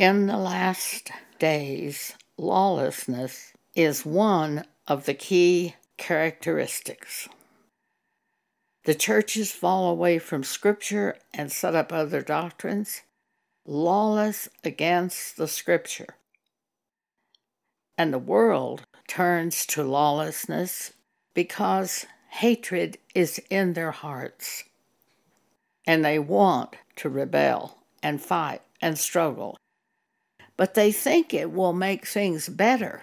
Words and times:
In 0.00 0.28
the 0.28 0.38
last 0.38 1.10
days, 1.38 2.14
lawlessness 2.38 3.52
is 3.74 4.06
one 4.06 4.64
of 4.88 5.04
the 5.04 5.12
key 5.12 5.74
characteristics. 5.98 7.28
The 8.86 8.94
churches 8.94 9.52
fall 9.52 9.90
away 9.90 10.18
from 10.18 10.42
Scripture 10.42 11.18
and 11.34 11.52
set 11.52 11.74
up 11.74 11.92
other 11.92 12.22
doctrines, 12.22 13.02
lawless 13.66 14.48
against 14.64 15.36
the 15.36 15.46
Scripture. 15.46 16.16
And 17.98 18.10
the 18.10 18.18
world 18.18 18.84
turns 19.06 19.66
to 19.66 19.82
lawlessness 19.82 20.94
because 21.34 22.06
hatred 22.30 22.96
is 23.14 23.38
in 23.50 23.74
their 23.74 23.90
hearts. 23.90 24.64
And 25.86 26.02
they 26.02 26.18
want 26.18 26.76
to 26.96 27.10
rebel 27.10 27.84
and 28.02 28.18
fight 28.18 28.62
and 28.80 28.98
struggle. 28.98 29.58
But 30.60 30.74
they 30.74 30.92
think 30.92 31.32
it 31.32 31.50
will 31.50 31.72
make 31.72 32.06
things 32.06 32.46
better. 32.48 33.02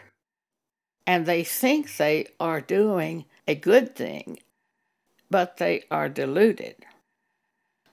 And 1.07 1.25
they 1.25 1.43
think 1.43 1.97
they 1.97 2.27
are 2.39 2.61
doing 2.61 3.25
a 3.47 3.55
good 3.55 3.95
thing 3.95 4.37
but 5.29 5.57
they 5.57 5.83
are 5.91 6.09
deluded. 6.09 6.75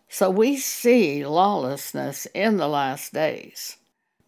So 0.08 0.30
we 0.30 0.56
see 0.56 1.26
lawlessness 1.26 2.26
in 2.34 2.56
the 2.56 2.68
last 2.68 3.12
days, 3.12 3.78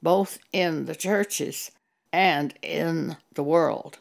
both 0.03 0.39
in 0.53 0.87
the 0.87 0.97
churches 0.97 1.71
and 2.13 2.55
in 2.63 3.17
the 3.35 3.45
world. 3.45 3.99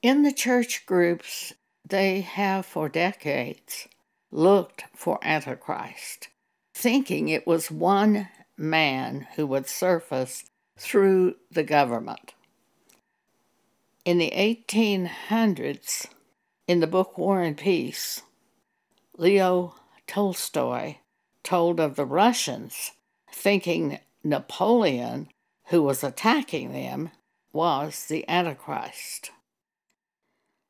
In 0.00 0.22
the 0.22 0.32
church 0.32 0.86
groups, 0.86 1.52
they 1.86 2.20
have 2.20 2.64
for 2.64 2.88
decades 2.88 3.88
looked 4.30 4.84
for 4.94 5.18
Antichrist, 5.22 6.28
thinking 6.74 7.28
it 7.28 7.46
was 7.46 7.70
one 7.70 8.28
man 8.58 9.26
who 9.36 9.46
would 9.46 9.68
surface 9.68 10.44
through 10.78 11.36
the 11.50 11.62
government. 11.62 12.34
In 14.04 14.18
the 14.18 14.30
1800s, 14.30 16.06
in 16.66 16.80
the 16.80 16.86
book 16.86 17.16
War 17.16 17.42
and 17.42 17.56
Peace, 17.56 18.22
Leo 19.16 19.74
Tolstoy 20.06 20.96
told 21.42 21.80
of 21.80 21.96
the 21.96 22.04
Russians 22.04 22.92
thinking 23.32 23.98
Napoleon, 24.24 25.28
who 25.66 25.82
was 25.82 26.02
attacking 26.02 26.72
them, 26.72 27.10
was 27.52 28.06
the 28.06 28.28
Antichrist. 28.28 29.30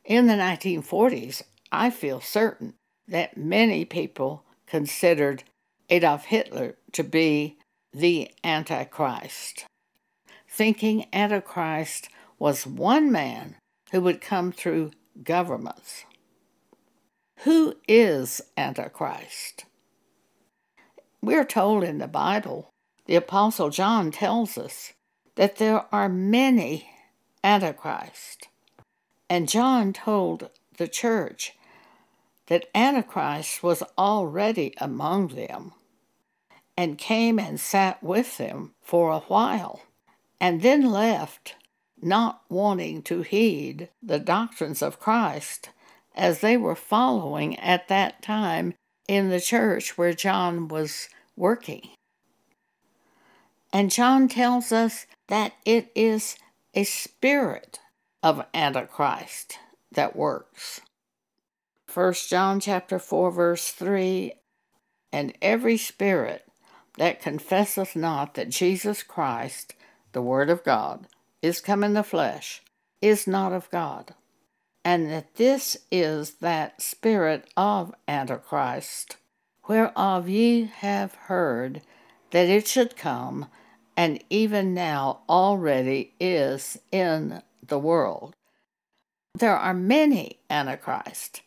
In 0.05 0.27
the 0.27 0.35
1940s, 0.35 1.43
I 1.71 1.91
feel 1.91 2.21
certain 2.21 2.75
that 3.07 3.37
many 3.37 3.85
people 3.85 4.45
considered 4.67 5.45
Adolf 5.91 6.27
Hitler 6.27 6.77
to 6.93 7.05
be 7.05 7.58
the 7.99 8.31
Antichrist, 8.45 9.67
thinking 10.49 11.07
Antichrist 11.13 12.09
was 12.39 12.65
one 12.65 13.11
man 13.11 13.57
who 13.91 14.01
would 14.01 14.21
come 14.21 14.53
through 14.53 14.93
governments. 15.25 16.05
Who 17.39 17.75
is 17.89 18.41
Antichrist? 18.57 19.65
We're 21.21 21.45
told 21.45 21.83
in 21.83 21.99
the 21.99 22.07
Bible, 22.07 22.71
the 23.07 23.17
Apostle 23.17 23.71
John 23.71 24.13
tells 24.13 24.57
us 24.57 24.93
that 25.35 25.57
there 25.57 25.85
are 25.93 26.09
many 26.09 26.91
Antichrist. 27.43 28.47
And 29.29 29.49
John 29.49 29.93
told 29.93 30.51
the 30.77 30.87
church 30.87 31.55
that 32.47 32.69
Antichrist 32.77 33.65
was 33.65 33.83
already 33.99 34.75
among 34.81 35.29
them 35.29 35.73
and 36.79 36.97
came 36.97 37.41
and 37.41 37.59
sat 37.59 38.01
with 38.05 38.39
them 38.39 38.73
for 38.81 39.11
a 39.11 39.19
while 39.19 39.81
and 40.41 40.63
then 40.63 40.89
left 40.89 41.57
not 42.01 42.43
wanting 42.49 43.03
to 43.03 43.23
heed 43.23 43.89
the 44.01 44.21
doctrines 44.21 44.81
of 44.81 45.01
Christ 45.01 45.71
as 46.15 46.41
they 46.41 46.57
were 46.57 46.77
following 46.77 47.59
at 47.59 47.89
that 47.89 48.23
time 48.23 48.75
in 49.09 49.29
the 49.29 49.41
church 49.41 49.99
where 49.99 50.13
John 50.13 50.69
was 50.69 51.09
working. 51.35 51.89
And 53.73 53.91
John 53.91 54.29
tells 54.29 54.71
us 54.71 55.05
that 55.27 55.55
it 55.65 55.91
is 55.97 56.37
a 56.75 56.85
spirit 56.85 57.81
of 58.23 58.47
Antichrist 58.55 59.59
that 59.91 60.15
works. 60.15 60.81
1 61.93 62.13
John 62.29 62.61
chapter 62.61 63.01
4 63.01 63.33
verse 63.33 63.73
3 63.73 64.33
and 65.11 65.37
every 65.43 65.77
spirit 65.77 66.48
that 66.99 67.23
confesseth 67.23 67.97
not 67.97 68.35
that 68.35 68.51
Jesus 68.51 69.03
Christ 69.03 69.75
the 70.13 70.23
word 70.23 70.51
of 70.51 70.65
God 70.65 71.07
is 71.43 71.61
come 71.61 71.85
in 71.85 71.95
the 71.95 72.03
flesh 72.03 72.63
is 73.01 73.27
not 73.27 73.53
of 73.53 73.71
God, 73.71 74.15
and 74.85 75.11
that 75.11 75.37
this 75.37 75.77
is 75.91 76.35
that 76.37 76.83
spirit 76.83 77.49
of 77.57 77.95
Antichrist, 78.09 79.17
whereof 79.69 80.29
ye 80.29 80.65
have 80.65 81.15
heard 81.15 81.83
that 82.31 82.49
it 82.49 82.67
should 82.67 82.97
come, 82.97 83.47
and 83.97 84.23
even 84.31 84.75
now 84.75 85.21
already 85.29 86.15
is 86.19 86.79
in 86.91 87.43
the 87.67 87.79
world. 87.79 88.35
There 89.35 89.57
are 89.57 89.75
many 89.75 90.41
Antichrists. 90.51 91.41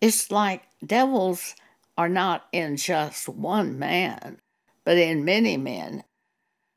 It's 0.00 0.30
like 0.30 0.62
devils 0.84 1.54
are 1.98 2.08
not 2.08 2.46
in 2.52 2.76
just 2.76 3.28
one 3.28 3.78
man, 3.78 4.38
but 4.84 4.98
in 4.98 5.24
many 5.24 5.56
men. 5.56 6.04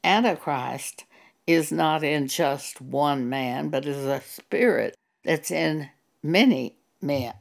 Antichrist 0.03 1.05
is 1.47 1.71
not 1.71 2.03
in 2.03 2.27
just 2.27 2.81
one 2.81 3.29
man, 3.29 3.69
but 3.69 3.85
is 3.85 4.05
a 4.05 4.21
spirit 4.21 4.95
that's 5.23 5.51
in 5.51 5.89
many 6.21 6.75
men 7.01 7.33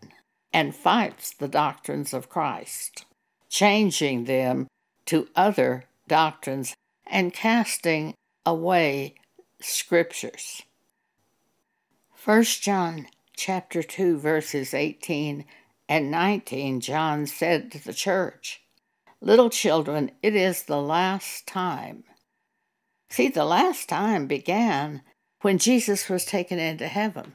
and 0.52 0.74
fights 0.74 1.32
the 1.32 1.48
doctrines 1.48 2.12
of 2.12 2.28
Christ, 2.28 3.04
changing 3.48 4.24
them 4.24 4.68
to 5.06 5.28
other 5.34 5.84
doctrines 6.08 6.74
and 7.06 7.32
casting 7.32 8.14
away 8.44 9.14
scriptures. 9.60 10.62
1 12.24 12.42
John 12.44 13.08
chapter 13.36 13.82
2 13.82 14.18
verses 14.18 14.74
18 14.74 15.44
and 15.88 16.10
19 16.10 16.80
John 16.80 17.26
said 17.26 17.72
to 17.72 17.84
the 17.84 17.92
church, 17.92 18.61
Little 19.24 19.50
children, 19.50 20.10
it 20.20 20.34
is 20.34 20.64
the 20.64 20.82
last 20.82 21.46
time. 21.46 22.02
See, 23.08 23.28
the 23.28 23.44
last 23.44 23.88
time 23.88 24.26
began 24.26 25.02
when 25.42 25.58
Jesus 25.58 26.08
was 26.08 26.24
taken 26.24 26.58
into 26.58 26.88
heaven. 26.88 27.34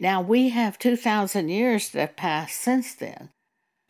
Now 0.00 0.22
we 0.22 0.50
have 0.50 0.78
2,000 0.78 1.48
years 1.48 1.90
that 1.90 2.00
have 2.00 2.16
passed 2.16 2.60
since 2.60 2.94
then. 2.94 3.30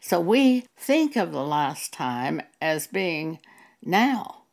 So 0.01 0.21
we 0.21 0.65
think 0.79 1.17
of 1.17 1.33
the 1.33 1.45
last 1.45 1.93
time 1.93 2.41
as 2.63 2.87
being 2.87 3.41
now. 3.83 4.45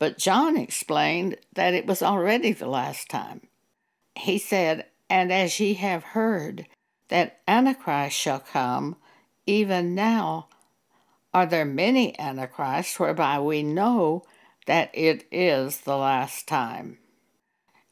But 0.00 0.18
John 0.18 0.56
explained 0.56 1.36
that 1.54 1.74
it 1.74 1.86
was 1.86 2.02
already 2.02 2.52
the 2.52 2.66
last 2.66 3.08
time. 3.08 3.42
He 4.16 4.36
said, 4.36 4.86
And 5.08 5.32
as 5.32 5.60
ye 5.60 5.74
have 5.74 6.02
heard 6.02 6.66
that 7.06 7.38
Antichrist 7.46 8.16
shall 8.16 8.40
come, 8.40 8.96
even 9.46 9.94
now 9.94 10.48
are 11.32 11.46
there 11.46 11.64
many 11.64 12.18
Antichrists, 12.18 12.98
whereby 12.98 13.38
we 13.38 13.62
know 13.62 14.24
that 14.66 14.90
it 14.92 15.26
is 15.30 15.80
the 15.80 15.96
last 15.96 16.46
time. 16.46 16.98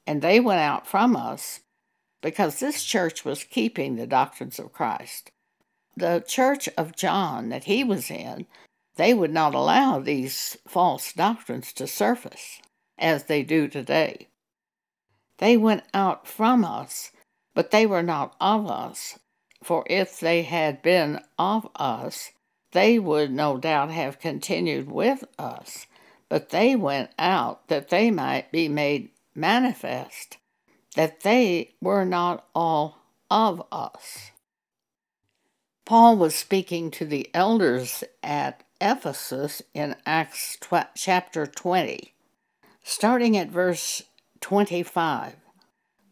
And 0.06 0.22
they 0.22 0.41
went 0.41 0.60
out 0.60 0.87
from 0.87 1.15
us 1.16 1.60
because 2.21 2.59
this 2.59 2.82
church 2.82 3.25
was 3.25 3.44
keeping 3.44 3.97
the 3.97 4.06
doctrines 4.06 4.59
of 4.59 4.72
Christ. 4.72 5.31
The 5.97 6.25
church 6.26 6.69
of 6.76 6.97
John 6.97 7.49
that 7.50 7.65
he 7.65 7.84
was 7.84 8.10
in, 8.10 8.47
they 8.97 9.15
would 9.15 9.32
not 9.32 9.55
allow 9.55 9.99
these 9.99 10.56
false 10.67 11.12
doctrines 11.12 11.73
to 11.75 11.87
surface 11.87 12.61
as 12.99 13.25
they 13.25 13.43
do 13.43 13.69
today. 13.69 14.29
They 15.38 15.56
went 15.56 15.84
out 15.94 16.26
from 16.26 16.64
us, 16.64 17.12
but 17.55 17.70
they 17.70 17.87
were 17.87 18.02
not 18.02 18.34
of 18.41 18.69
us. 18.69 19.19
For 19.62 19.84
if 19.88 20.20
they 20.20 20.43
had 20.43 20.82
been 20.82 21.20
of 21.38 21.69
us, 21.76 22.31
they 22.73 22.99
would 22.99 23.31
no 23.31 23.56
doubt 23.59 23.91
have 23.91 24.19
continued 24.19 24.91
with 24.91 25.25
us 25.38 25.87
but 26.29 26.50
they 26.50 26.76
went 26.76 27.11
out 27.19 27.67
that 27.69 27.88
they 27.88 28.11
might 28.11 28.50
be 28.53 28.69
made 28.69 29.11
manifest 29.35 30.37
that 30.97 31.20
they 31.20 31.75
were 31.81 32.05
not 32.05 32.47
all 32.55 32.99
of 33.31 33.62
us. 33.70 34.31
Paul 35.85 36.17
was 36.17 36.35
speaking 36.35 36.91
to 36.93 37.05
the 37.05 37.31
elders 37.32 38.05
at 38.23 38.65
Ephesus 38.81 39.62
in 39.73 39.97
Acts 40.05 40.56
tw- 40.61 40.94
chapter 40.97 41.47
20, 41.47 42.12
starting 42.82 43.37
at 43.37 43.49
verse 43.49 44.03
25. 44.41 45.37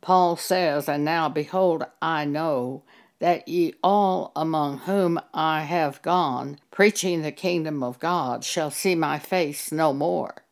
Paul 0.00 0.36
says, 0.36 0.88
And 0.88 1.04
now 1.04 1.28
behold, 1.28 1.84
I 2.00 2.24
know 2.24 2.84
that 3.18 3.48
ye 3.48 3.74
all 3.82 4.32
among 4.36 4.78
whom 4.78 5.18
I 5.32 5.62
have 5.62 6.02
gone, 6.02 6.58
preaching 6.70 7.22
the 7.22 7.32
kingdom 7.32 7.82
of 7.82 7.98
God, 7.98 8.44
shall 8.44 8.70
see 8.70 8.94
my 8.94 9.18
face 9.18 9.72
no 9.72 9.92
more. 9.92 10.44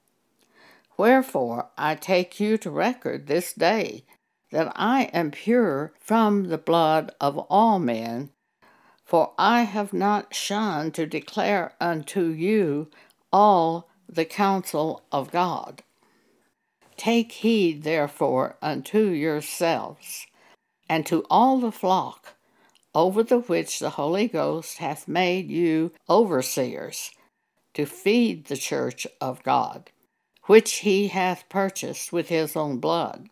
Wherefore 0.96 1.70
I 1.76 1.94
take 1.94 2.40
you 2.40 2.56
to 2.58 2.70
record 2.70 3.26
this 3.26 3.52
day 3.52 4.05
that 4.50 4.72
I 4.76 5.05
am 5.12 5.31
pure 5.31 5.93
from 5.99 6.44
the 6.44 6.58
blood 6.58 7.12
of 7.20 7.37
all 7.50 7.78
men, 7.78 8.31
for 9.05 9.34
I 9.37 9.62
have 9.62 9.93
not 9.93 10.34
shunned 10.34 10.94
to 10.94 11.06
declare 11.06 11.75
unto 11.81 12.28
you 12.28 12.90
all 13.32 13.90
the 14.08 14.25
counsel 14.25 15.02
of 15.10 15.32
God. 15.32 15.82
Take 16.96 17.32
heed, 17.32 17.82
therefore, 17.82 18.56
unto 18.62 19.08
yourselves 19.08 20.26
and 20.88 21.05
to 21.06 21.25
all 21.28 21.58
the 21.58 21.72
flock 21.72 22.34
over 22.94 23.23
the 23.23 23.41
which 23.41 23.81
the 23.81 23.91
Holy 23.91 24.29
Ghost 24.29 24.79
hath 24.79 25.08
made 25.08 25.50
you 25.50 25.93
overseers, 26.08 27.11
to 27.75 27.87
feed 27.87 28.46
the 28.46 28.56
church 28.56 29.06
of 29.20 29.43
God, 29.43 29.91
which 30.44 30.75
he 30.76 31.08
hath 31.08 31.49
purchased 31.49 32.12
with 32.12 32.29
his 32.29 32.55
own 32.55 32.79
blood. 32.79 33.29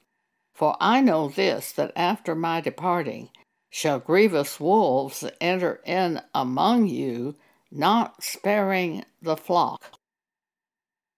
For 0.53 0.77
I 0.81 1.01
know 1.01 1.29
this, 1.29 1.73
that 1.73 1.93
after 1.95 2.35
my 2.35 2.61
departing 2.61 3.31
shall 3.71 4.01
grievous 4.01 4.59
wolves 4.59 5.25
enter 5.41 5.81
in 5.87 6.21
among 6.35 6.89
you, 6.89 7.37
not 7.71 8.23
sparing 8.23 9.05
the 9.21 9.37
flock. 9.37 9.99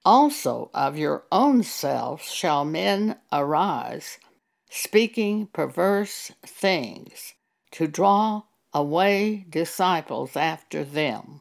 Also 0.05 0.71
of 0.75 0.99
your 0.99 1.25
own 1.33 1.63
selves 1.63 2.31
shall 2.31 2.65
men 2.65 3.17
arise, 3.33 4.19
speaking 4.69 5.47
perverse 5.47 6.31
things 6.45 7.35
to 7.75 7.87
draw 7.89 8.43
away 8.73 9.45
disciples 9.49 10.37
after 10.37 10.85
them. 10.85 11.41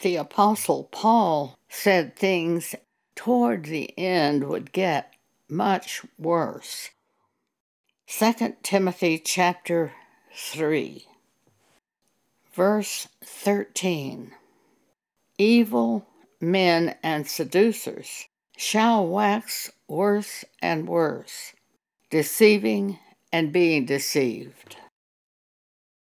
The 0.00 0.16
Apostle 0.16 0.84
Paul 0.90 1.58
said 1.68 2.16
things 2.16 2.74
toward 3.14 3.64
the 3.64 3.96
end 3.98 4.44
would 4.48 4.72
get 4.72 5.14
much 5.48 6.02
worse. 6.18 6.90
2 8.06 8.56
Timothy 8.62 9.18
chapter 9.18 9.92
3 10.34 11.04
verse 12.54 13.06
13 13.22 14.32
Evil 15.38 16.06
men 16.40 16.96
and 17.04 17.28
seducers 17.28 18.26
shall 18.56 19.06
wax 19.06 19.70
worse 19.86 20.44
and 20.60 20.88
worse, 20.88 21.52
deceiving 22.10 22.98
and 23.32 23.52
being 23.52 23.84
deceived. 23.84 24.76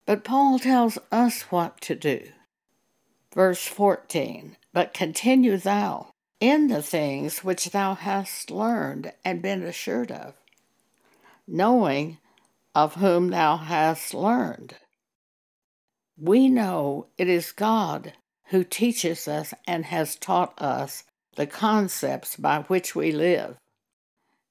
But 0.05 0.23
Paul 0.23 0.59
tells 0.59 0.97
us 1.11 1.43
what 1.43 1.79
to 1.81 1.95
do. 1.95 2.29
Verse 3.33 3.65
14 3.65 4.57
But 4.73 4.93
continue 4.93 5.57
thou 5.57 6.11
in 6.39 6.67
the 6.67 6.81
things 6.81 7.43
which 7.43 7.71
thou 7.71 7.95
hast 7.95 8.51
learned 8.51 9.13
and 9.23 9.41
been 9.41 9.63
assured 9.63 10.11
of, 10.11 10.35
knowing 11.47 12.17
of 12.75 12.95
whom 12.95 13.29
thou 13.29 13.57
hast 13.57 14.13
learned. 14.13 14.75
We 16.17 16.49
know 16.49 17.07
it 17.17 17.29
is 17.29 17.51
God 17.51 18.13
who 18.47 18.63
teaches 18.63 19.27
us 19.27 19.53
and 19.65 19.85
has 19.85 20.15
taught 20.15 20.53
us 20.61 21.03
the 21.35 21.47
concepts 21.47 22.35
by 22.35 22.59
which 22.63 22.95
we 22.95 23.11
live. 23.11 23.57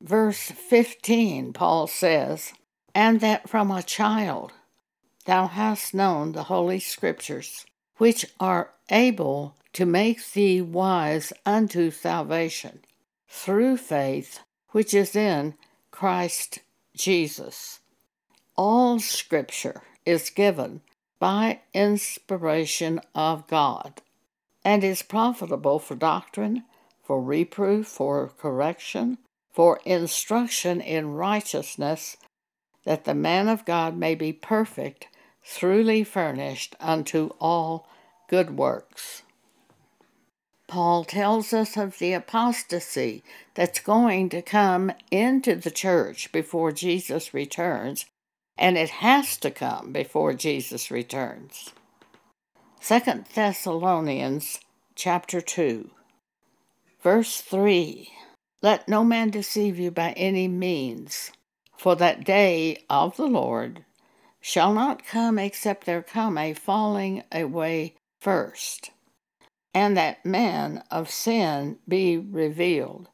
Verse 0.00 0.40
15, 0.40 1.52
Paul 1.52 1.86
says, 1.86 2.52
and 2.94 3.20
that 3.20 3.48
from 3.48 3.70
a 3.70 3.82
child 3.82 4.52
thou 5.24 5.46
hast 5.46 5.94
known 5.94 6.32
the 6.32 6.44
Holy 6.44 6.80
Scriptures, 6.80 7.64
which 7.96 8.26
are 8.40 8.70
able 8.90 9.54
to 9.72 9.86
make 9.86 10.32
thee 10.32 10.60
wise 10.60 11.32
unto 11.46 11.90
salvation, 11.90 12.80
through 13.28 13.76
faith 13.76 14.40
which 14.70 14.92
is 14.92 15.14
in 15.14 15.54
Christ 15.90 16.58
Jesus. 16.94 17.80
All 18.56 18.98
Scripture 18.98 19.82
is 20.04 20.30
given 20.30 20.80
by 21.18 21.60
inspiration 21.72 23.00
of 23.14 23.46
God, 23.46 24.02
and 24.64 24.82
is 24.82 25.02
profitable 25.02 25.78
for 25.78 25.94
doctrine, 25.94 26.64
for 27.02 27.22
reproof, 27.22 27.86
for 27.86 28.28
correction, 28.38 29.18
for 29.52 29.80
instruction 29.84 30.80
in 30.80 31.12
righteousness 31.12 32.16
that 32.84 33.04
the 33.04 33.14
man 33.14 33.48
of 33.48 33.64
God 33.64 33.96
may 33.96 34.14
be 34.14 34.32
perfect, 34.32 35.08
truly 35.44 36.04
furnished 36.04 36.76
unto 36.80 37.30
all 37.40 37.88
good 38.28 38.56
works. 38.56 39.22
Paul 40.68 41.04
tells 41.04 41.52
us 41.52 41.76
of 41.76 41.98
the 41.98 42.14
apostasy 42.14 43.22
that's 43.54 43.80
going 43.80 44.30
to 44.30 44.40
come 44.40 44.92
into 45.10 45.54
the 45.54 45.70
church 45.70 46.32
before 46.32 46.72
Jesus 46.72 47.34
returns, 47.34 48.06
and 48.56 48.78
it 48.78 48.88
has 48.88 49.36
to 49.38 49.50
come 49.50 49.92
before 49.92 50.32
Jesus 50.32 50.90
returns. 50.90 51.72
Second 52.80 53.26
Thessalonians 53.34 54.60
chapter 54.94 55.40
2 55.40 55.90
verse 57.02 57.40
3 57.40 58.10
Let 58.62 58.88
no 58.88 59.04
man 59.04 59.30
deceive 59.30 59.78
you 59.78 59.90
by 59.90 60.12
any 60.12 60.48
means 60.48 61.32
for 61.82 61.96
that 61.96 62.22
day 62.22 62.80
of 62.88 63.16
the 63.16 63.26
Lord 63.26 63.84
shall 64.40 64.72
not 64.72 65.04
come 65.04 65.36
except 65.36 65.84
there 65.84 66.00
come 66.00 66.38
a 66.38 66.54
falling 66.54 67.24
away 67.32 67.96
first, 68.20 68.92
and 69.74 69.96
that 69.96 70.24
man 70.24 70.84
of 70.92 71.10
sin 71.10 71.78
be 71.88 72.16
revealed, 72.16 73.08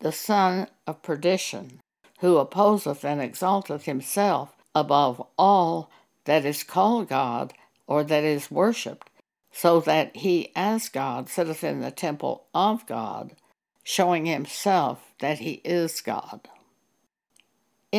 the 0.00 0.12
son 0.12 0.66
of 0.86 1.02
perdition, 1.02 1.78
who 2.20 2.38
opposeth 2.38 3.04
and 3.04 3.20
exalteth 3.20 3.84
himself 3.84 4.56
above 4.74 5.22
all 5.36 5.90
that 6.24 6.46
is 6.46 6.62
called 6.62 7.10
God 7.10 7.52
or 7.86 8.02
that 8.02 8.24
is 8.24 8.50
worshipped, 8.50 9.10
so 9.52 9.78
that 9.80 10.16
he 10.16 10.52
as 10.56 10.88
God 10.88 11.28
sitteth 11.28 11.62
in 11.62 11.80
the 11.80 11.90
temple 11.90 12.46
of 12.54 12.86
God, 12.86 13.36
showing 13.84 14.24
himself 14.24 15.12
that 15.20 15.40
he 15.40 15.60
is 15.64 16.00
God. 16.00 16.48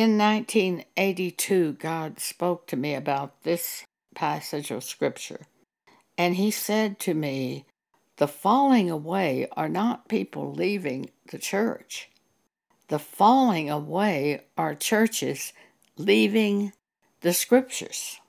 In 0.00 0.16
1982, 0.16 1.72
God 1.72 2.20
spoke 2.20 2.68
to 2.68 2.76
me 2.76 2.94
about 2.94 3.42
this 3.42 3.84
passage 4.14 4.70
of 4.70 4.84
Scripture, 4.84 5.40
and 6.16 6.36
He 6.36 6.52
said 6.52 7.00
to 7.00 7.14
me, 7.14 7.64
The 8.18 8.28
falling 8.28 8.88
away 8.88 9.48
are 9.56 9.68
not 9.68 10.06
people 10.06 10.52
leaving 10.52 11.10
the 11.32 11.38
church. 11.38 12.10
The 12.86 13.00
falling 13.00 13.68
away 13.68 14.42
are 14.56 14.76
churches 14.76 15.52
leaving 15.96 16.72
the 17.22 17.34
Scriptures. 17.34 18.20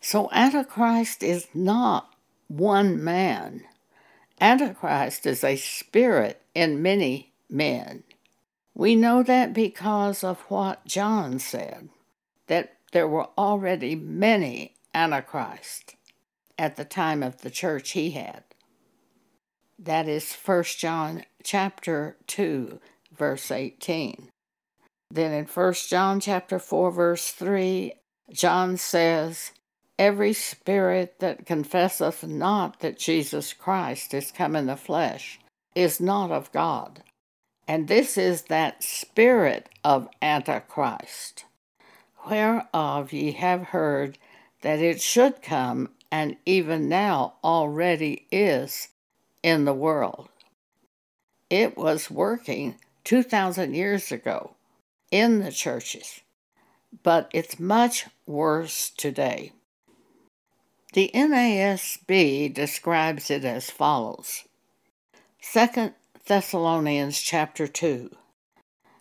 So, 0.00 0.30
Antichrist 0.30 1.24
is 1.24 1.48
not 1.52 2.14
one 2.46 3.02
man. 3.02 3.62
Antichrist 4.40 5.26
is 5.26 5.42
a 5.42 5.56
spirit 5.56 6.40
in 6.54 6.80
many 6.80 7.32
men. 7.50 8.04
We 8.74 8.96
know 8.96 9.22
that 9.22 9.52
because 9.52 10.24
of 10.24 10.40
what 10.42 10.86
John 10.86 11.38
said, 11.38 11.90
that 12.46 12.76
there 12.92 13.08
were 13.08 13.28
already 13.36 13.94
many 13.94 14.74
antichrists 14.94 15.94
at 16.58 16.76
the 16.76 16.84
time 16.84 17.22
of 17.22 17.38
the 17.38 17.50
church 17.50 17.90
he 17.90 18.12
had. 18.12 18.44
That 19.78 20.08
is 20.08 20.32
1 20.32 20.64
John 20.78 21.24
chapter 21.42 22.16
2 22.26 22.80
verse 23.16 23.50
18. 23.50 24.30
Then 25.10 25.32
in 25.32 25.44
1 25.44 25.74
John 25.88 26.20
chapter 26.20 26.58
4 26.58 26.90
verse 26.90 27.30
3, 27.30 27.92
John 28.30 28.76
says, 28.76 29.52
Every 29.98 30.32
spirit 30.32 31.16
that 31.20 31.44
confesseth 31.46 32.24
not 32.24 32.80
that 32.80 32.98
Jesus 32.98 33.52
Christ 33.52 34.14
is 34.14 34.32
come 34.32 34.56
in 34.56 34.66
the 34.66 34.76
flesh 34.76 35.38
is 35.74 36.00
not 36.00 36.30
of 36.30 36.50
God. 36.52 37.02
And 37.66 37.88
this 37.88 38.18
is 38.18 38.42
that 38.42 38.82
spirit 38.82 39.68
of 39.84 40.08
Antichrist, 40.20 41.44
whereof 42.28 43.12
ye 43.12 43.32
have 43.32 43.68
heard 43.68 44.18
that 44.62 44.80
it 44.80 45.00
should 45.00 45.42
come, 45.42 45.90
and 46.10 46.36
even 46.44 46.88
now 46.88 47.34
already 47.42 48.26
is 48.30 48.88
in 49.42 49.64
the 49.64 49.74
world. 49.74 50.28
It 51.48 51.76
was 51.76 52.10
working 52.10 52.76
2,000 53.04 53.74
years 53.74 54.12
ago 54.12 54.54
in 55.10 55.40
the 55.40 55.52
churches, 55.52 56.20
but 57.02 57.30
it's 57.32 57.58
much 57.58 58.06
worse 58.26 58.90
today. 58.90 59.52
The 60.94 61.10
NASB 61.14 62.52
describes 62.52 63.30
it 63.30 63.44
as 63.44 63.70
follows 63.70 64.44
Second 65.40 65.94
Thessalonians 66.26 67.20
chapter 67.20 67.66
2. 67.66 68.08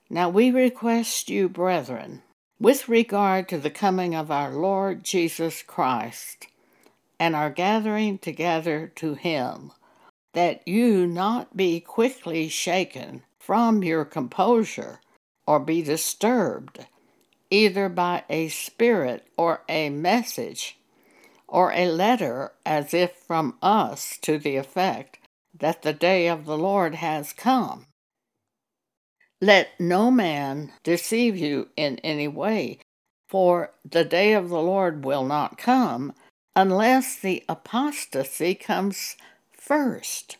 Now 0.09 0.27
we 0.27 0.49
request 0.49 1.29
you, 1.29 1.47
brethren, 1.49 2.23
with 2.59 2.89
regard 2.89 3.47
to 3.49 3.59
the 3.59 3.69
coming 3.69 4.15
of 4.15 4.31
our 4.31 4.49
Lord 4.49 5.03
Jesus 5.03 5.61
Christ 5.61 6.47
and 7.19 7.35
our 7.35 7.51
gathering 7.51 8.17
together 8.17 8.91
to 8.95 9.13
him, 9.13 9.71
that 10.33 10.67
you 10.67 11.05
not 11.05 11.55
be 11.55 11.79
quickly 11.79 12.49
shaken 12.49 13.21
from 13.37 13.83
your 13.83 14.03
composure 14.03 14.99
or 15.45 15.59
be 15.59 15.83
disturbed 15.83 16.87
either 17.51 17.87
by 17.87 18.23
a 18.31 18.47
spirit 18.47 19.27
or 19.37 19.61
a 19.69 19.91
message 19.91 20.79
or 21.47 21.71
a 21.71 21.85
letter 21.91 22.53
as 22.65 22.95
if 22.95 23.13
from 23.13 23.59
us 23.61 24.17
to 24.23 24.39
the 24.39 24.55
effect 24.55 25.19
that 25.61 25.83
the 25.83 25.93
day 25.93 26.27
of 26.27 26.45
the 26.45 26.57
Lord 26.57 26.95
has 26.95 27.33
come. 27.33 27.85
Let 29.39 29.79
no 29.79 30.11
man 30.11 30.73
deceive 30.83 31.37
you 31.37 31.69
in 31.77 31.97
any 31.99 32.27
way, 32.27 32.79
for 33.27 33.71
the 33.89 34.03
day 34.03 34.33
of 34.33 34.49
the 34.49 34.61
Lord 34.61 35.05
will 35.05 35.23
not 35.23 35.57
come 35.57 36.13
unless 36.55 37.15
the 37.15 37.43
apostasy 37.47 38.53
comes 38.55 39.15
first. 39.51 40.37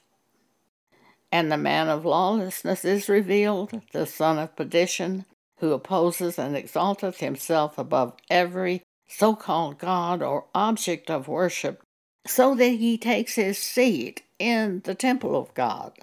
And 1.31 1.51
the 1.51 1.57
man 1.57 1.87
of 1.87 2.03
lawlessness 2.03 2.83
is 2.83 3.07
revealed, 3.07 3.81
the 3.93 4.05
son 4.05 4.37
of 4.37 4.55
perdition, 4.55 5.25
who 5.59 5.71
opposes 5.71 6.37
and 6.37 6.57
exalteth 6.57 7.19
himself 7.19 7.77
above 7.77 8.13
every 8.29 8.81
so 9.07 9.35
called 9.35 9.77
God 9.77 10.21
or 10.21 10.45
object 10.55 11.09
of 11.09 11.27
worship, 11.27 11.81
so 12.25 12.55
that 12.55 12.69
he 12.69 12.97
takes 12.97 13.35
his 13.35 13.57
seat 13.57 14.23
in 14.41 14.81
the 14.86 14.95
temple 14.95 15.36
of 15.36 15.53
God, 15.53 16.00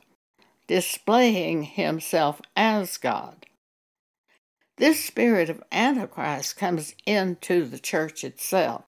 displaying 0.68 1.64
himself 1.64 2.40
as 2.56 2.96
God. 2.96 3.46
This 4.76 5.04
spirit 5.04 5.50
of 5.50 5.62
Antichrist 5.72 6.56
comes 6.56 6.94
into 7.04 7.64
the 7.64 7.80
church 7.80 8.22
itself, 8.22 8.84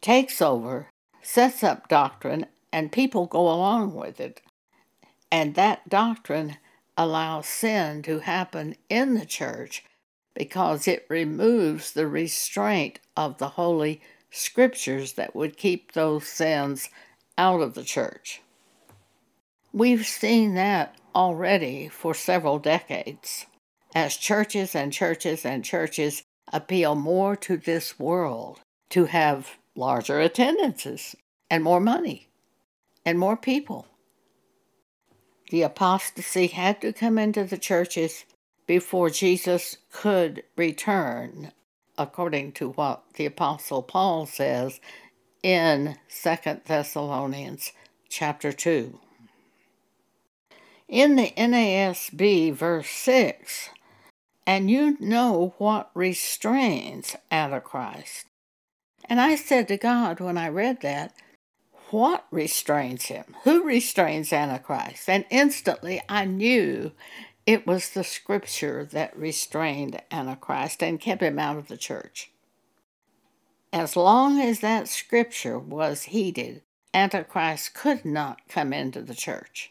takes 0.00 0.40
over, 0.40 0.88
sets 1.20 1.62
up 1.62 1.88
doctrine, 1.88 2.46
and 2.72 2.90
people 2.90 3.26
go 3.26 3.42
along 3.42 3.94
with 3.94 4.18
it. 4.18 4.40
And 5.30 5.54
that 5.56 5.88
doctrine 5.90 6.56
allows 6.96 7.46
sin 7.46 8.02
to 8.04 8.20
happen 8.20 8.76
in 8.88 9.12
the 9.14 9.26
church 9.26 9.84
because 10.34 10.88
it 10.88 11.04
removes 11.10 11.92
the 11.92 12.06
restraint 12.06 12.98
of 13.14 13.36
the 13.36 13.50
Holy 13.50 14.00
Scriptures 14.30 15.14
that 15.14 15.36
would 15.36 15.58
keep 15.58 15.92
those 15.92 16.26
sins 16.26 16.88
out 17.36 17.60
of 17.60 17.74
the 17.74 17.84
church. 17.84 18.40
We've 19.72 20.04
seen 20.04 20.54
that 20.54 20.96
already 21.14 21.88
for 21.88 22.12
several 22.12 22.58
decades 22.58 23.46
as 23.94 24.16
churches 24.16 24.74
and 24.74 24.92
churches 24.92 25.44
and 25.44 25.64
churches 25.64 26.24
appeal 26.52 26.96
more 26.96 27.36
to 27.36 27.56
this 27.56 27.96
world 27.96 28.60
to 28.90 29.04
have 29.04 29.58
larger 29.76 30.18
attendances 30.20 31.14
and 31.48 31.62
more 31.62 31.78
money 31.78 32.28
and 33.04 33.16
more 33.16 33.36
people. 33.36 33.86
The 35.50 35.62
apostasy 35.62 36.48
had 36.48 36.80
to 36.80 36.92
come 36.92 37.16
into 37.16 37.44
the 37.44 37.58
churches 37.58 38.24
before 38.66 39.10
Jesus 39.10 39.76
could 39.92 40.42
return, 40.56 41.52
according 41.96 42.52
to 42.52 42.70
what 42.70 43.04
the 43.14 43.26
apostle 43.26 43.82
Paul 43.82 44.26
says 44.26 44.80
in 45.44 45.96
2 46.22 46.36
Thessalonians 46.66 47.72
chapter 48.08 48.52
2. 48.52 48.98
In 50.90 51.14
the 51.14 51.32
NASB 51.36 52.52
verse 52.52 52.90
6, 52.90 53.70
and 54.44 54.68
you 54.68 54.96
know 54.98 55.54
what 55.58 55.92
restrains 55.94 57.14
Antichrist. 57.30 58.26
And 59.04 59.20
I 59.20 59.36
said 59.36 59.68
to 59.68 59.76
God 59.76 60.18
when 60.18 60.36
I 60.36 60.48
read 60.48 60.80
that, 60.80 61.14
what 61.90 62.26
restrains 62.32 63.04
him? 63.04 63.36
Who 63.44 63.62
restrains 63.62 64.32
Antichrist? 64.32 65.08
And 65.08 65.26
instantly 65.30 66.02
I 66.08 66.24
knew 66.24 66.90
it 67.46 67.68
was 67.68 67.90
the 67.90 68.02
scripture 68.02 68.84
that 68.86 69.16
restrained 69.16 70.02
Antichrist 70.10 70.82
and 70.82 71.00
kept 71.00 71.22
him 71.22 71.38
out 71.38 71.56
of 71.56 71.68
the 71.68 71.76
church. 71.76 72.32
As 73.72 73.94
long 73.94 74.40
as 74.40 74.58
that 74.58 74.88
scripture 74.88 75.56
was 75.56 76.02
heeded, 76.02 76.62
Antichrist 76.92 77.74
could 77.74 78.04
not 78.04 78.40
come 78.48 78.72
into 78.72 79.02
the 79.02 79.14
church. 79.14 79.70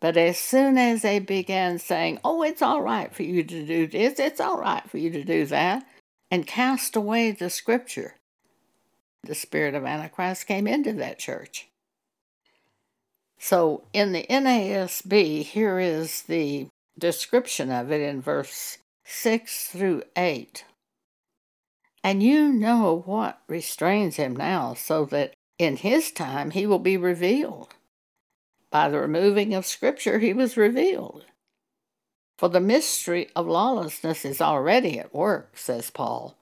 But 0.00 0.16
as 0.16 0.38
soon 0.38 0.76
as 0.76 1.02
they 1.02 1.18
began 1.18 1.78
saying, 1.78 2.20
Oh, 2.24 2.42
it's 2.42 2.62
all 2.62 2.82
right 2.82 3.14
for 3.14 3.22
you 3.22 3.42
to 3.42 3.66
do 3.66 3.86
this, 3.86 4.18
it's 4.18 4.40
all 4.40 4.58
right 4.58 4.88
for 4.88 4.98
you 4.98 5.10
to 5.10 5.24
do 5.24 5.46
that, 5.46 5.86
and 6.30 6.46
cast 6.46 6.96
away 6.96 7.30
the 7.30 7.50
scripture, 7.50 8.16
the 9.22 9.34
spirit 9.34 9.74
of 9.74 9.84
Antichrist 9.84 10.46
came 10.46 10.66
into 10.66 10.92
that 10.94 11.18
church. 11.18 11.68
So 13.38 13.84
in 13.92 14.12
the 14.12 14.26
NASB, 14.28 15.42
here 15.42 15.78
is 15.78 16.22
the 16.22 16.68
description 16.98 17.70
of 17.70 17.90
it 17.90 18.00
in 18.00 18.20
verse 18.20 18.78
6 19.04 19.68
through 19.68 20.02
8. 20.16 20.64
And 22.02 22.22
you 22.22 22.52
know 22.52 23.02
what 23.06 23.40
restrains 23.48 24.16
him 24.16 24.36
now, 24.36 24.74
so 24.74 25.04
that 25.06 25.34
in 25.58 25.76
his 25.76 26.10
time 26.10 26.50
he 26.50 26.66
will 26.66 26.78
be 26.78 26.96
revealed. 26.96 27.74
By 28.74 28.88
the 28.88 28.98
removing 28.98 29.54
of 29.54 29.66
Scripture, 29.66 30.18
he 30.18 30.32
was 30.32 30.56
revealed. 30.56 31.26
For 32.36 32.48
the 32.48 32.58
mystery 32.58 33.28
of 33.36 33.46
lawlessness 33.46 34.24
is 34.24 34.40
already 34.40 34.98
at 34.98 35.14
work, 35.14 35.56
says 35.56 35.90
Paul. 35.90 36.36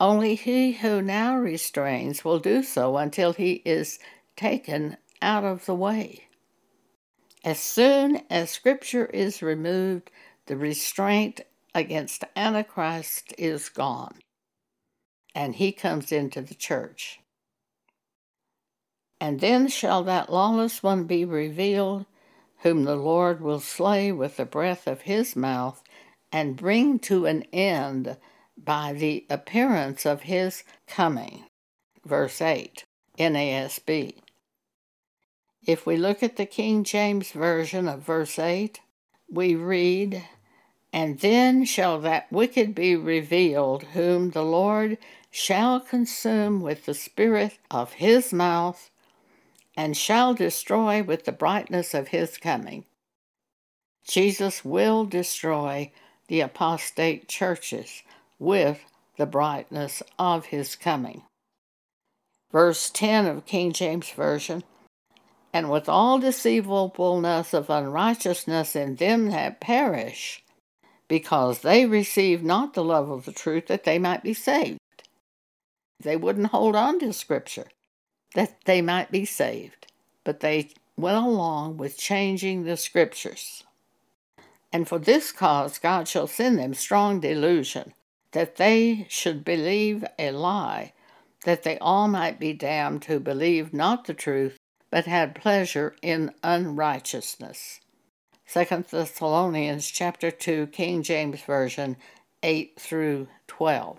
Only 0.00 0.34
he 0.34 0.72
who 0.72 1.02
now 1.02 1.36
restrains 1.36 2.24
will 2.24 2.38
do 2.38 2.62
so 2.62 2.96
until 2.96 3.34
he 3.34 3.60
is 3.66 3.98
taken 4.34 4.96
out 5.20 5.44
of 5.44 5.66
the 5.66 5.74
way. 5.74 6.24
As 7.44 7.60
soon 7.60 8.22
as 8.30 8.48
Scripture 8.48 9.04
is 9.04 9.42
removed, 9.42 10.10
the 10.46 10.56
restraint 10.56 11.42
against 11.74 12.24
Antichrist 12.34 13.34
is 13.36 13.68
gone, 13.68 14.20
and 15.34 15.56
he 15.56 15.70
comes 15.70 16.12
into 16.12 16.40
the 16.40 16.54
church. 16.54 17.20
And 19.22 19.38
then 19.38 19.68
shall 19.68 20.02
that 20.02 20.32
lawless 20.32 20.82
one 20.82 21.04
be 21.04 21.24
revealed, 21.24 22.06
whom 22.62 22.82
the 22.82 22.96
Lord 22.96 23.40
will 23.40 23.60
slay 23.60 24.10
with 24.10 24.36
the 24.36 24.44
breath 24.44 24.88
of 24.88 25.02
his 25.02 25.36
mouth, 25.36 25.80
and 26.32 26.56
bring 26.56 26.98
to 27.06 27.26
an 27.26 27.44
end 27.52 28.16
by 28.58 28.92
the 28.92 29.24
appearance 29.30 30.04
of 30.04 30.22
his 30.22 30.64
coming. 30.88 31.44
Verse 32.04 32.42
8, 32.42 32.84
NASB. 33.16 34.16
If 35.68 35.86
we 35.86 35.96
look 35.96 36.24
at 36.24 36.36
the 36.36 36.44
King 36.44 36.82
James 36.82 37.30
Version 37.30 37.86
of 37.86 38.00
verse 38.00 38.40
8, 38.40 38.80
we 39.30 39.54
read, 39.54 40.24
And 40.92 41.20
then 41.20 41.64
shall 41.64 42.00
that 42.00 42.26
wicked 42.32 42.74
be 42.74 42.96
revealed, 42.96 43.84
whom 43.84 44.30
the 44.30 44.44
Lord 44.44 44.98
shall 45.30 45.78
consume 45.78 46.60
with 46.60 46.86
the 46.86 46.94
spirit 46.94 47.58
of 47.70 47.92
his 47.92 48.32
mouth, 48.32 48.90
and 49.76 49.96
shall 49.96 50.34
destroy 50.34 51.02
with 51.02 51.24
the 51.24 51.32
brightness 51.32 51.94
of 51.94 52.08
his 52.08 52.38
coming. 52.38 52.84
Jesus 54.06 54.64
will 54.64 55.04
destroy 55.04 55.92
the 56.28 56.40
apostate 56.40 57.28
churches 57.28 58.02
with 58.38 58.80
the 59.16 59.26
brightness 59.26 60.02
of 60.18 60.46
his 60.46 60.76
coming. 60.76 61.22
Verse 62.50 62.90
10 62.90 63.26
of 63.26 63.46
King 63.46 63.72
James 63.72 64.10
Version 64.10 64.62
and 65.52 65.70
with 65.70 65.88
all 65.88 66.18
deceivableness 66.18 67.52
of 67.52 67.68
unrighteousness 67.68 68.74
in 68.74 68.96
them 68.96 69.30
that 69.30 69.60
perish, 69.60 70.42
because 71.08 71.60
they 71.60 71.84
receive 71.84 72.42
not 72.42 72.72
the 72.72 72.84
love 72.84 73.10
of 73.10 73.26
the 73.26 73.32
truth 73.32 73.66
that 73.66 73.84
they 73.84 73.98
might 73.98 74.22
be 74.22 74.32
saved. 74.32 74.78
They 76.00 76.16
wouldn't 76.16 76.48
hold 76.48 76.74
on 76.74 76.98
to 77.00 77.12
Scripture 77.12 77.66
that 78.34 78.64
they 78.64 78.80
might 78.80 79.10
be 79.10 79.24
saved, 79.24 79.86
but 80.24 80.40
they 80.40 80.70
went 80.96 81.16
along 81.16 81.76
with 81.76 81.98
changing 81.98 82.64
the 82.64 82.76
Scriptures. 82.76 83.64
And 84.72 84.88
for 84.88 84.98
this 84.98 85.32
cause 85.32 85.78
God 85.78 86.08
shall 86.08 86.26
send 86.26 86.58
them 86.58 86.74
strong 86.74 87.20
delusion, 87.20 87.92
that 88.32 88.56
they 88.56 89.06
should 89.08 89.44
believe 89.44 90.04
a 90.18 90.30
lie, 90.30 90.92
that 91.44 91.62
they 91.62 91.78
all 91.78 92.08
might 92.08 92.38
be 92.40 92.52
damned 92.52 93.04
who 93.04 93.20
believe 93.20 93.74
not 93.74 94.06
the 94.06 94.14
truth, 94.14 94.56
but 94.90 95.06
had 95.06 95.34
pleasure 95.34 95.94
in 96.02 96.32
unrighteousness. 96.42 97.80
2 98.52 98.84
Thessalonians 98.90 99.90
chapter 99.90 100.30
2 100.30 100.68
King 100.68 101.02
James 101.02 101.40
Version 101.42 101.96
8 102.42 102.78
through 102.78 103.28
12. 103.46 103.98